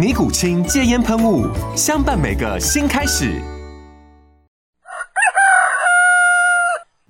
[0.00, 1.46] 尼古清戒烟喷雾，
[1.76, 3.38] 相伴每个新开始。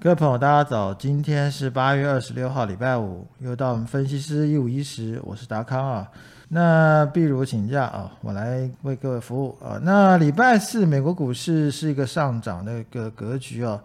[0.01, 0.93] 各位朋友，大家早！
[0.93, 6.09] 今天是八月二十六号，礼拜五，又到我们分析师一五一十，我是达康啊。
[6.49, 9.79] 那譬如请假啊，我来为各位服务啊。
[9.85, 13.81] 那礼拜四，美国股市是一个上涨的一个格局啊。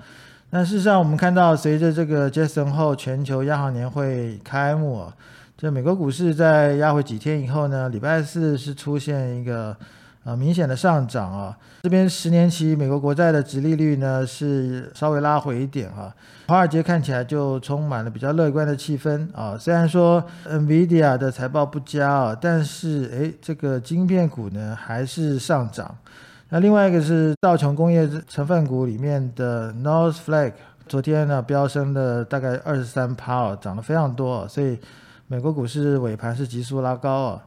[0.50, 5.14] 那事实上，我们看到随着这个杰森后全球央行年会开幕啊。
[5.58, 9.74] 这美国股市在压回几天以后呢，礼拜四是出现一个
[10.26, 11.58] 呃明显的上涨啊。
[11.84, 16.14] 这边十年期美国国债的殖利率呢是稍微拉回一点啊。
[16.50, 19.58] 华尔街看起来就充满了比较乐观的气氛啊。
[19.58, 25.96] 虽然说 NVIDIA 的财报不佳啊，但是诶，这个晶片股呢还是上涨。
[26.50, 30.52] 那另外一个是道琼工业成分股里面的 North Flag，
[30.86, 34.78] 昨天呢飙升了大概二十三趴，涨得非常多，所以。
[35.28, 37.44] 美国股市尾盘是急速拉高啊，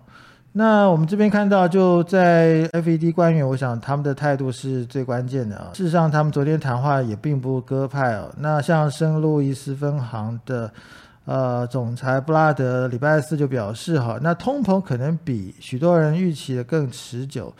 [0.51, 5.71] 那我们这边看到就在 FED 官员，我想他们的态度是最关键的啊。
[5.75, 8.35] 事实上，他们昨天谈话也并不鸽派哦。
[8.39, 10.69] 那像圣路易斯分行的
[11.25, 17.55] 呃总裁布拉德礼拜四就表示哈，那通膨可能比许多人预期的更持久。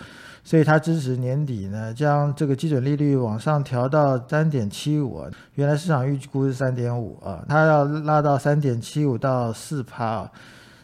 [0.49, 5.23] 所以他支持年底呢，将这个基准利率往上调到三点七五，
[5.57, 10.33] 原来市场预估是三点五啊，他要拉到三点七五到四趴啊。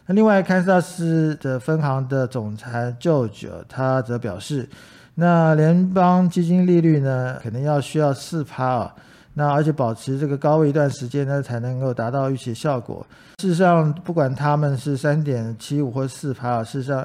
[0.05, 4.69] 那另外，堪萨斯的分行的总裁 George 他则表示，
[5.15, 8.95] 那联邦基金利率呢，可能要需要四趴啊，
[9.33, 13.03] 那而且保持这个高位一段时间呢，才能够达到预期效果。
[13.41, 17.03] 事实上，不管他们是三点七五或四趴，事实上。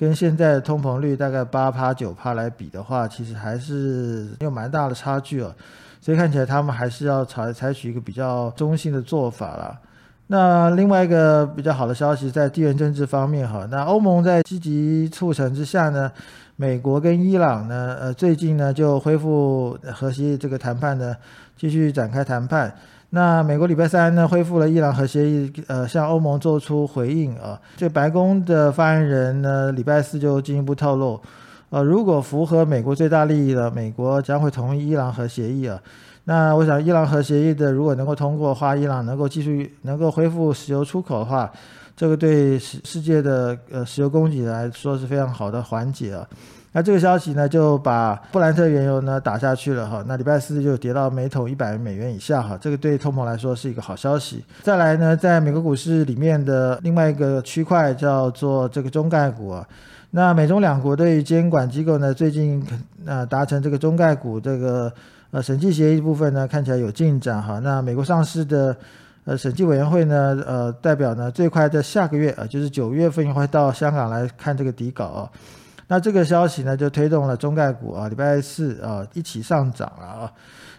[0.00, 5.54] 跟现在的通膨率大概八趴九趴来比的话，其实还是有蛮大的差距哦。
[6.00, 9.78] 所以看起来他们还是要采采取一个比较中性的做法了。
[10.28, 16.10] 那另外一个比较好的消息，在地缘政治方面哈，那欧盟在积极促成之下呢，
[16.56, 21.14] 美国跟伊朗呢，呃，最近呢就恢复核协议这个谈判呢，
[21.58, 22.74] 继续展开谈判。
[23.12, 27.60] 那美国礼拜三呢恢复了伊朗核协议，呃，向欧盟做出回应啊。
[27.76, 31.20] 这白宫的发言人呢礼拜四就进一步透露，
[31.70, 35.80] 呃，如果符合美国最大利益的，美国将会同意伊朗核协议啊。
[36.22, 41.50] 那我想，伊朗核协议的如果能够通过的话，伊朗能够继续能够恢复石油出口的话，
[41.96, 46.24] 这个对世世界的呃石油供给来说是非常好的缓解啊。
[46.72, 50.04] 那这个消息呢，就把布兰特原油呢打下去了哈。
[50.06, 52.56] 那礼拜四就跌到每桶一百美元以下哈。
[52.60, 54.44] 这个对通膨来说是一个好消息。
[54.62, 59.66] 再来呢，在美国股市里面的另外一个区块叫做这个中概股啊。
[60.12, 62.64] 那美中两国对于监管机构呢，最近
[63.04, 64.92] 呃达成这个中概股这个
[65.32, 67.58] 呃审计协议部分呢，看起来有进展哈。
[67.58, 68.76] 那美国上市的
[69.24, 75.30] 呃审计委员会呢，呃代表呢最快在下个月啊，就是九月份会到香港来看这个底稿啊。
[75.90, 80.32] 那这个消息呢，就推动了中概股啊，礼拜四啊一起上涨了啊。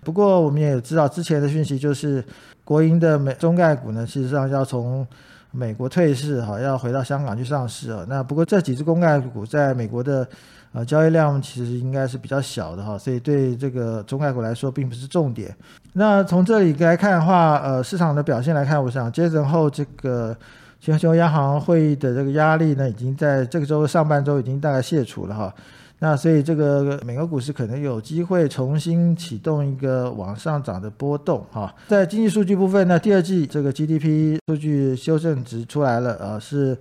[0.05, 2.23] 不过我们也知道之前的讯息，就是
[2.63, 5.05] 国营的美中概股呢，事实上要从
[5.51, 8.05] 美国退市哈，要回到香港去上市啊。
[8.07, 10.25] 那不过这几只公概股在美国的
[10.71, 15.53] 呃交易量其实应该是比较小的哈，所以对这个中概股来说并不是重点。
[15.91, 20.33] 那从这里来看的话，呃，市场的表现来看，我想接着后这个。
[20.81, 25.53] 全球央行会议的这个压力呢，已经在这个周上半周已经大概卸除了哈。
[25.99, 31.71] 那所以这个美国股市可能有机会重新启动一个往上涨的波动哈。
[31.87, 36.75] 在经济数据部分呢，第二季这个 GDP 数据修正值出来了呃，是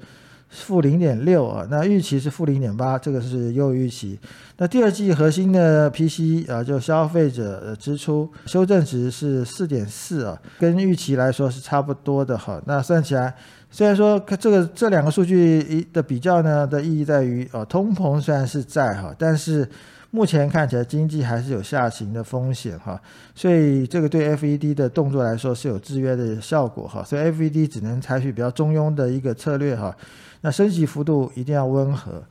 [0.50, 1.66] 负零点六啊。
[1.70, 4.18] 那预期是负零点八，这个是优于预期。
[4.58, 12.60] 那第二季核心的 PC 啊，就消费者支出修正值是四点四啊，跟预期来说是差不多的哈。
[12.66, 13.34] 那算起来。
[13.72, 19.64] 虽然说这个这两个数据一的比较呢的意义在于，啊，通膨虽然是在哈，但是
[20.12, 23.00] 目前看起来经济还是有下行的风险哈，
[23.34, 29.96] 所以这个对 FED 的动作来说是有制约的效果哈，所以 FED 只能采取比较中庸的一个策略哈，
[30.40, 32.22] 那升息幅度一定要温和。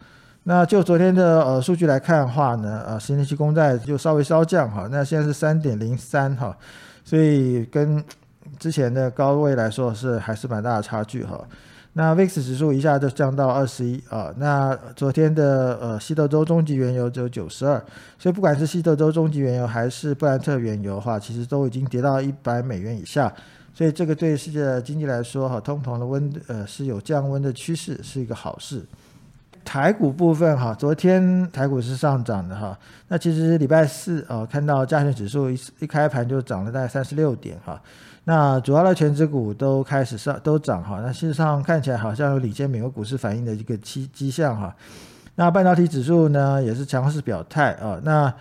[0.43, 6.57] 那就昨天的呃数据来看的话呢，呃十年期公债就稍微稍降哈，那现在是三点零三哈，
[7.05, 8.03] 所以跟
[8.57, 11.39] 之前的高位来说是还是蛮大的差距哈。
[11.99, 17.77] 那 VIX 指数一下就降到二十一啊，那昨天的呃西德州中级原油只有九十二，
[18.17, 23.29] 所以不管是西德州中级原油还是布兰特原油的话，其实都已经跌到一百美元以下，
[23.73, 28.81] 所以这个对世界经济来说哈，通膨的温呃是有降温的趋势，是一个好事。
[29.65, 32.79] 台股部分哈，昨天台股是上涨的哈。
[33.09, 37.79] 那其实礼拜四啊，看到加权指数一一开盘就涨了大概三十六点哈。
[38.29, 41.01] 那主要的全指股都开始上都涨哈。
[41.03, 44.71] 那事实上看起来好像有领先美国股市反应的一个迹迹象哈。
[45.33, 47.99] 那半导体指数呢也是强势表态啊。
[48.03, 48.31] 那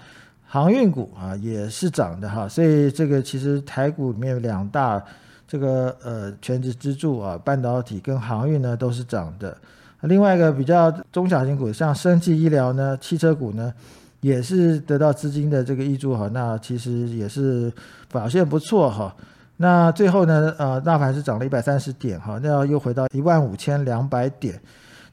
[0.46, 2.46] 航运股啊也是涨的哈。
[2.46, 5.02] 所以这个其实台股里面有两大
[5.46, 9.56] 这个呃全职支柱啊，半导体跟航运呢都是涨的。
[10.02, 13.72] 另外一个比较中小型股，像生技医疗呢、汽车股呢，
[14.20, 16.28] 也是得到资金的这个益助哈。
[16.30, 17.72] 那其实也是
[18.12, 19.16] 表现不错哈。
[19.58, 24.60] 那最后呢，呃，大盘是涨了一百三十点哈，那又回到一万五千两百点。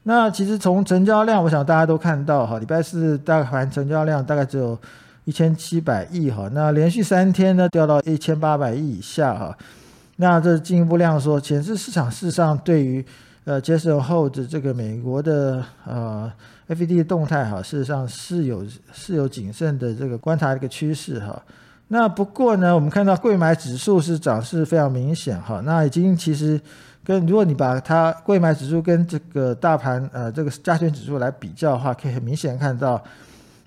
[0.04, 4.78] 那其实从成交量，我想大家都看到哈，礼拜四大盘成交量大概只有
[5.24, 6.48] 一千七百亿哈。
[6.52, 9.58] 那连续三天呢掉到一千八百亿以下哈。
[10.14, 13.04] 那这进一步量说，显示市场事实上对于
[13.46, 16.32] 呃，接受后的这个美国的呃
[16.68, 21.42] FED 的动态哈，事实上是有是有谨慎的这个观察一个趋势哈。
[21.88, 25.60] 那不过呢，我们看到贵买指数是涨势非常明显哈。
[25.64, 26.60] 那已经其实
[27.04, 33.00] 跟如果你把它贵买指数跟这个大盘呃这个加权指数来比较的话，可以很明显看到，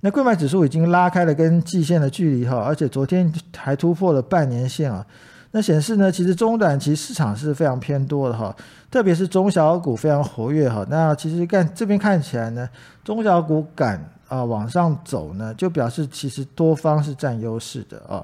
[0.01, 5.05] 那贵买指数已经拉开了跟季线的距离哈，而且昨天还突破了半年线啊。
[5.51, 8.55] 那显示呢，其实中短期市场是非常偏多的哈，
[8.91, 10.85] 特别是中小股非常活跃哈。
[10.89, 12.69] 那其实看这边看起来呢，
[13.03, 18.23] 中小股敢啊往上走呢，就表示其实多方是占优势的啊。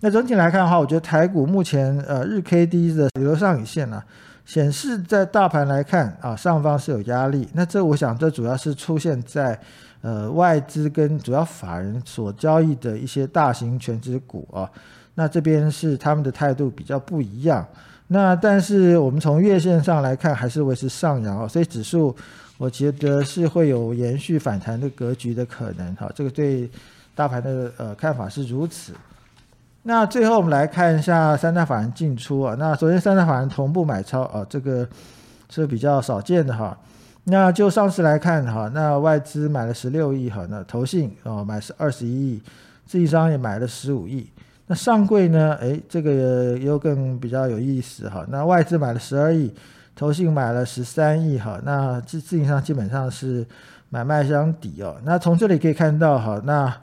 [0.00, 4.02] 那整体来看的话，我觉得台股目前呃日 K D 的流上影线呢，
[4.44, 7.48] 显示在大盘来看啊上方是有压力。
[7.52, 9.58] 那这我想这主要是出现在
[10.02, 14.68] 呃外资跟主要法人所交易的一些大型全值股啊。
[15.14, 17.64] 那这边是他们的态度比较不一样，
[18.08, 22.14] 那但是我们从月线上来看还是维持上扬哦，所以指数
[22.56, 26.70] 我觉得是会有延续反弹的格局的可能哈，这个对
[27.14, 28.92] 大盘的呃看法是如此。
[29.82, 34.88] 那最后我们来看一下三大法人进出啊，那昨天三大法人同步买超啊，这个
[35.50, 36.78] 是比较少见的哈。
[37.24, 42.42] 那就上次来看哈，那外资买了十六亿哈，那投信哦买是二十一亿，
[42.86, 44.26] 自营商也买了十五亿。
[44.66, 45.58] 那上柜呢？
[45.60, 48.24] 哎，这个又更比较有意思哈。
[48.30, 49.52] 那外资买了十二亿，
[49.96, 51.60] 投信买了十三亿哈。
[51.64, 53.46] 那自自营商基本上是
[53.88, 54.96] 买卖相抵哦。
[55.04, 56.74] 那从这里可以看到哈，那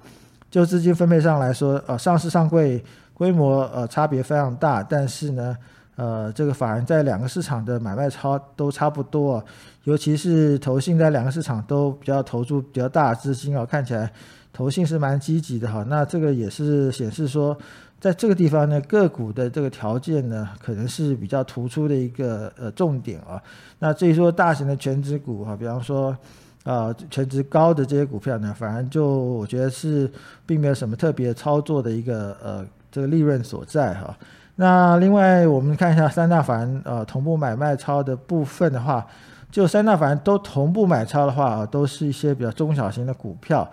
[0.49, 5.55] 就资金分配上来说，呃，上市上柜规模呃差别非常大，但是呢，
[5.95, 9.43] 呃，这个法人在两个市场的买卖超都差不多，
[9.83, 14.11] 尤其是投信在两个市场都比较投注比较大资金哦，看起来。
[14.53, 17.57] 投信是蛮积极的哈，那这个也是显示说，
[18.01, 23.41] 在这个地方呢，个股的这个条件呢，可能是比较突出的一个呃重点啊。
[23.79, 26.15] 那至于说大型的全值股哈，比方说
[26.63, 30.11] 啊全值高的这些股票呢，反而就我觉得是
[30.45, 34.13] 并没有什么特别操作的一个呃这个利润所在哈。
[34.57, 39.07] 那另外我们看一下三大法人呃同步买卖超的部分的话，
[39.49, 43.67] 就三大法人都同步买超的话啊，都是一些比较中小型的股票。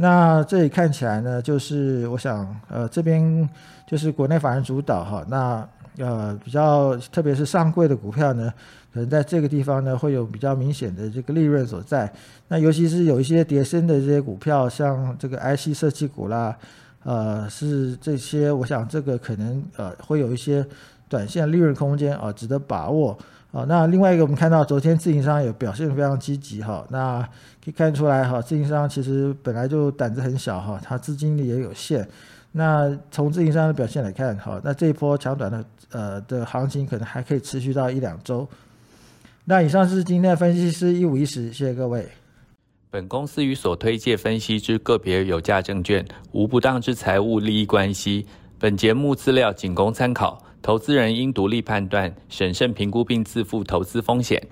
[0.00, 3.46] 那这里看起来呢，就是我想，呃，这边
[3.86, 8.50] 就是国内法人主导哈，那呃比较特别是上柜的股票呢，
[8.94, 12.10] 可能在这个地方呢会有比较明显的这个利润所在。
[12.48, 16.56] 那尤其是有一些叠升的这些股票，像这个 IC 设计股啦，
[17.04, 20.66] 呃，是这些，我想这个可能呃会有一些
[21.10, 23.18] 短线利润空间啊，值得把握。
[23.52, 27.20] 好，那另外一个我们看到昨天自营商也表现非常积极哈，那
[27.64, 32.08] 可以看出来哈，自营商其实本来就胆子很小哈，它资金力也有限。
[32.52, 38.48] 那从自营商的表现来看哈，那这一波强短的呃的行情可能还可以持续到一两周。
[39.44, 42.06] 那以上是今天的分析师一五一十，谢谢各位。
[42.88, 48.26] 本公司与所推介分析之个别有价证券无不当之财务利益关系。
[48.60, 50.40] 本节目资料仅供参考。
[50.62, 54.46] 投资人应独立判断、审慎评估并自负投资风险。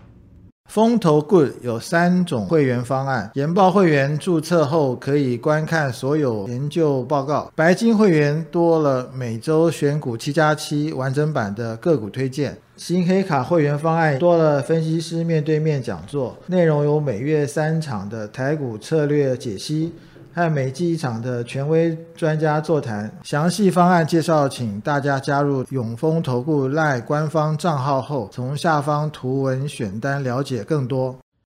[0.71, 19.95] 风投 Good 有三种会员方案，研报会员注册后可以观看所有研究报告，白金会员多了每周选股七加七完整版的个股推荐，新黑卡会员方案多了分析师面对面讲座，内容有每月三场的台股策略解析。
[20.35, 31.16] 和美记一场的权威专家座谈，详细方案介绍，请大家加入永丰投顾赖官方账号后，从下方图文选单了解更多。